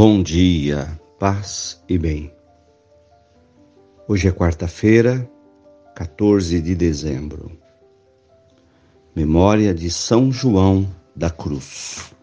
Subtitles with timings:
[0.00, 2.32] Bom dia, paz e bem.
[4.06, 5.28] Hoje é quarta-feira,
[5.96, 7.50] 14 de dezembro.
[9.12, 12.14] Memória de São João da Cruz.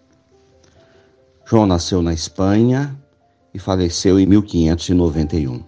[1.46, 2.98] João nasceu na Espanha
[3.54, 5.62] e faleceu em 1591.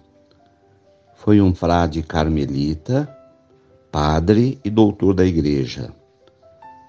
[1.14, 3.06] Foi um frade carmelita,
[3.92, 5.92] padre e doutor da Igreja.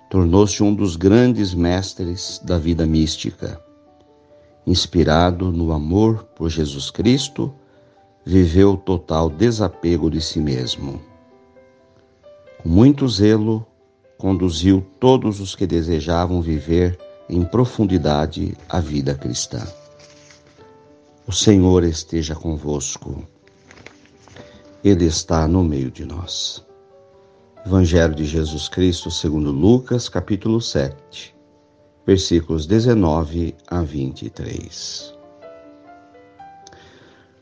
[0.10, 3.62] Tornou-se um dos grandes mestres da vida mística
[4.70, 7.52] inspirado no amor por Jesus Cristo,
[8.24, 11.02] viveu total desapego de si mesmo.
[12.62, 13.66] Com muito zelo,
[14.16, 19.66] conduziu todos os que desejavam viver em profundidade a vida cristã.
[21.26, 23.24] O Senhor esteja convosco.
[24.84, 26.64] Ele está no meio de nós.
[27.66, 31.39] Evangelho de Jesus Cristo, segundo Lucas, capítulo 7
[32.10, 35.14] versículos 19 a 23.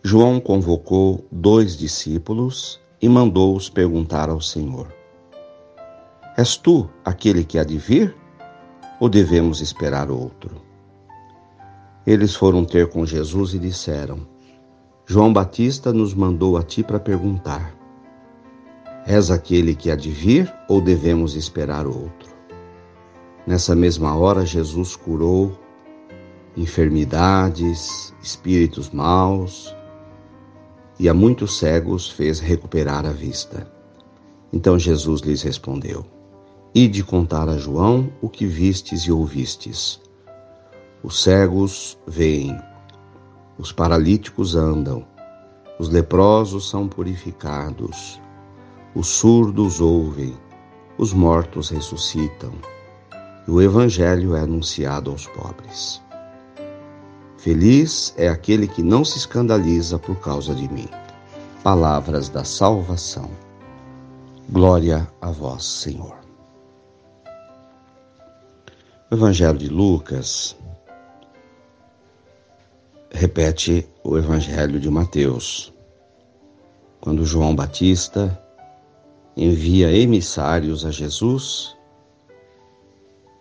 [0.03, 4.93] João convocou dois discípulos e mandou-os perguntar ao Senhor:
[6.38, 8.13] És tu aquele que há de vir?
[8.99, 10.61] Ou devemos esperar outro?
[12.05, 14.27] Eles foram ter com Jesus e disseram:
[15.05, 17.73] João Batista nos mandou a ti para perguntar:
[19.05, 22.36] És aquele que há de vir ou devemos esperar outro?
[23.48, 25.58] Nessa mesma hora, Jesus curou
[26.58, 29.73] enfermidades, espíritos maus
[31.00, 33.72] e a muitos cegos fez recuperar a vista.
[34.52, 36.06] Então Jesus lhes respondeu:
[36.75, 40.02] Ide contar a João o que vistes e ouvistes.
[41.02, 42.53] Os cegos veem,
[43.58, 45.08] os paralíticos andam,
[45.80, 48.20] os leprosos são purificados,
[48.94, 50.36] os surdos ouvem,
[50.98, 52.52] os mortos ressuscitam
[53.47, 56.02] e o Evangelho é anunciado aos pobres.
[57.38, 60.90] Feliz é aquele que não se escandaliza por causa de mim.
[61.63, 63.30] Palavras da salvação.
[64.50, 66.18] Glória a vós, Senhor.
[69.09, 70.57] O Evangelho de Lucas
[73.12, 75.74] repete o Evangelho de Mateus,
[77.00, 78.38] quando João Batista
[79.36, 81.76] envia emissários a Jesus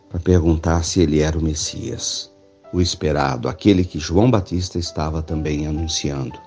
[0.08, 2.30] para perguntar se ele era o Messias,
[2.72, 6.38] o esperado, aquele que João Batista estava também anunciando.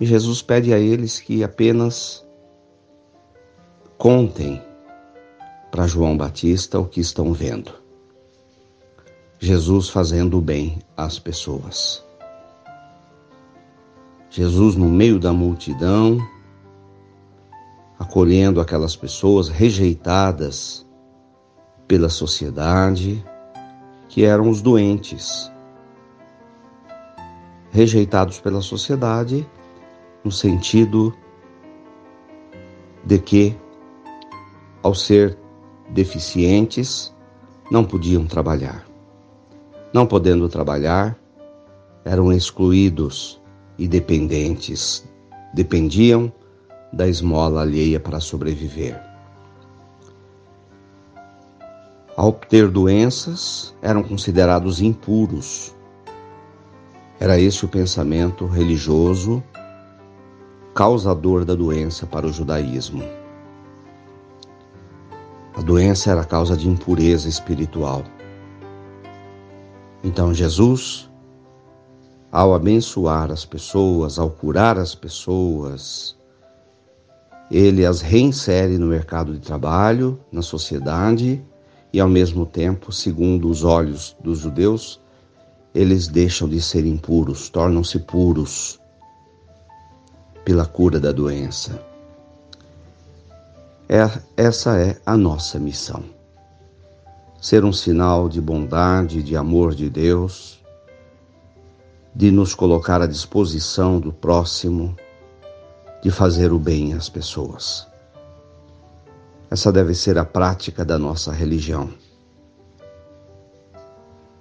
[0.00, 2.24] E Jesus pede a eles que apenas
[3.96, 4.62] contem
[5.70, 7.72] para João Batista o que estão vendo.
[9.40, 12.02] Jesus fazendo o bem às pessoas.
[14.30, 16.18] Jesus no meio da multidão,
[17.98, 20.86] acolhendo aquelas pessoas rejeitadas
[21.88, 23.24] pela sociedade,
[24.08, 25.50] que eram os doentes,
[27.70, 29.48] rejeitados pela sociedade
[30.22, 31.14] no sentido
[33.04, 33.56] de que,
[34.82, 35.38] ao ser
[35.88, 37.14] deficientes,
[37.70, 38.86] não podiam trabalhar.
[39.92, 41.18] Não podendo trabalhar,
[42.04, 43.40] eram excluídos
[43.78, 45.08] e dependentes,
[45.54, 46.30] dependiam
[46.92, 49.07] da esmola alheia para sobreviver.
[52.18, 55.72] Ao ter doenças, eram considerados impuros.
[57.20, 59.40] Era esse o pensamento religioso
[60.74, 63.04] causador da doença para o judaísmo.
[65.54, 68.02] A doença era causa de impureza espiritual.
[70.02, 71.08] Então Jesus,
[72.32, 76.18] ao abençoar as pessoas, ao curar as pessoas,
[77.48, 81.46] ele as reinsere no mercado de trabalho, na sociedade
[81.92, 85.00] e ao mesmo tempo, segundo os olhos dos judeus,
[85.74, 88.78] eles deixam de ser impuros, tornam-se puros
[90.44, 91.82] pela cura da doença.
[93.88, 94.06] É,
[94.36, 96.04] essa é a nossa missão.
[97.40, 100.58] Ser um sinal de bondade, de amor de Deus,
[102.14, 104.94] de nos colocar à disposição do próximo,
[106.02, 107.87] de fazer o bem às pessoas.
[109.50, 111.90] Essa deve ser a prática da nossa religião.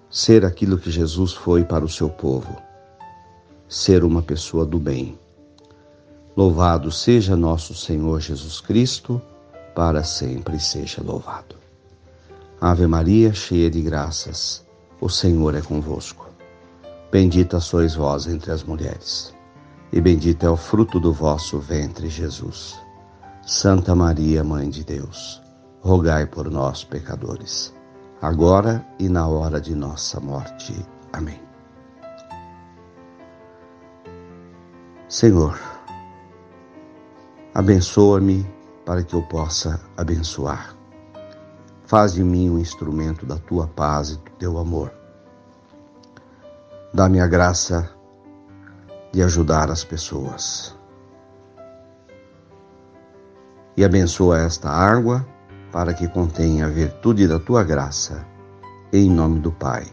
[0.10, 2.58] Ser aquilo que Jesus foi para o seu povo.
[3.70, 5.18] Ser uma pessoa do bem.
[6.36, 9.22] Louvado seja nosso Senhor Jesus Cristo,
[9.74, 11.56] para sempre seja louvado.
[12.60, 14.66] Ave Maria, cheia de graças,
[15.00, 16.28] o Senhor é convosco.
[17.12, 19.34] Bendita sois vós entre as mulheres,
[19.94, 22.87] e bendito é o fruto do vosso ventre, Jesus.
[23.50, 25.42] Santa Maria, Mãe de Deus,
[25.80, 27.74] rogai por nós, pecadores,
[28.22, 30.76] agora e na hora de nossa morte.
[31.14, 31.42] Amém.
[35.08, 35.58] Senhor,
[37.56, 38.46] abençoa-me
[38.86, 40.76] para que eu possa abençoar.
[41.86, 44.92] Faz de mim um instrumento da tua paz e do teu amor.
[46.94, 47.90] Dá-me a graça
[49.14, 50.77] de ajudar as pessoas
[53.78, 55.24] e abençoa esta água
[55.72, 58.26] para que contenha a virtude da tua graça.
[58.92, 59.86] Em nome do Pai,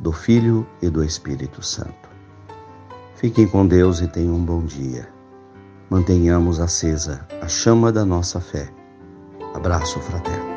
[0.00, 2.08] do Filho e do Espírito Santo.
[3.14, 5.08] Fiquem com Deus e tenham um bom dia.
[5.90, 8.70] Mantenhamos acesa a chama da nossa fé.
[9.54, 10.47] Abraço fraterno.